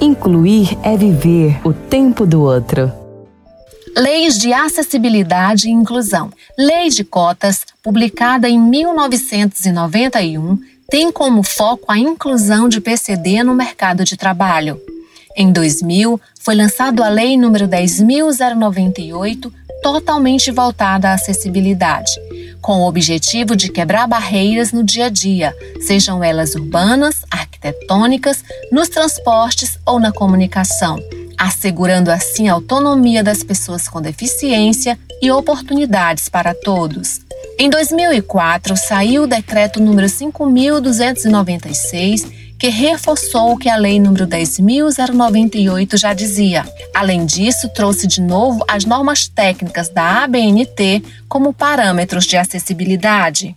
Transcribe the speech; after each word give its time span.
Incluir 0.00 0.78
é 0.84 0.96
viver 0.96 1.58
o 1.66 1.72
tempo 1.72 2.24
do 2.24 2.42
outro. 2.42 2.92
Leis 3.96 4.38
de 4.38 4.52
Acessibilidade 4.52 5.66
e 5.68 5.72
Inclusão. 5.72 6.30
Lei 6.56 6.88
de 6.88 7.02
Cotas, 7.02 7.64
publicada 7.82 8.48
em 8.48 8.60
1991, 8.60 10.56
tem 10.88 11.10
como 11.10 11.42
foco 11.42 11.90
a 11.90 11.98
inclusão 11.98 12.68
de 12.68 12.80
PCD 12.80 13.42
no 13.42 13.56
mercado 13.56 14.04
de 14.04 14.16
trabalho. 14.16 14.80
Em 15.36 15.50
2000, 15.50 16.20
foi 16.40 16.54
lançado 16.54 17.02
a 17.02 17.08
Lei 17.08 17.34
nº 17.36 17.66
10.098, 17.66 19.52
totalmente 19.82 20.52
voltada 20.52 21.08
à 21.08 21.14
acessibilidade, 21.14 22.12
com 22.60 22.82
o 22.82 22.86
objetivo 22.86 23.56
de 23.56 23.68
quebrar 23.68 24.06
barreiras 24.06 24.72
no 24.72 24.84
dia 24.84 25.06
a 25.06 25.08
dia, 25.08 25.52
sejam 25.80 26.22
elas 26.22 26.54
urbanas, 26.54 27.17
arquitetônicas, 27.62 28.42
nos 28.70 28.88
transportes 28.88 29.78
ou 29.84 30.00
na 30.00 30.12
comunicação, 30.12 30.98
assegurando 31.36 32.10
assim 32.10 32.48
a 32.48 32.54
autonomia 32.54 33.22
das 33.22 33.42
pessoas 33.42 33.86
com 33.88 34.00
deficiência 34.00 34.98
e 35.20 35.30
oportunidades 35.30 36.26
para 36.28 36.54
todos. 36.54 37.20
Em 37.58 37.68
2004, 37.68 38.76
saiu 38.76 39.24
o 39.24 39.26
decreto 39.26 39.80
número 39.80 40.08
5296 40.08 42.38
que 42.58 42.68
reforçou 42.68 43.52
o 43.52 43.56
que 43.56 43.68
a 43.68 43.76
Lei 43.76 43.98
nº 43.98 44.26
10.098 44.26 45.96
já 45.96 46.12
dizia. 46.12 46.66
Além 46.92 47.24
disso, 47.24 47.68
trouxe 47.68 48.08
de 48.08 48.20
novo 48.20 48.64
as 48.66 48.84
normas 48.84 49.28
técnicas 49.28 49.88
da 49.88 50.24
ABNT 50.24 51.04
como 51.28 51.54
parâmetros 51.54 52.26
de 52.26 52.36
acessibilidade. 52.36 53.56